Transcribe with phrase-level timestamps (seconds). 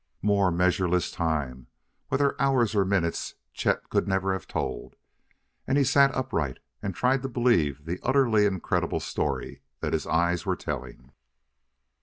[0.23, 1.67] More measureless time
[2.07, 4.95] whether hours or minutes Chet could never have told
[5.67, 10.43] and he sat upright and tried to believe the utterly incredible story that his eyes
[10.43, 11.11] were telling.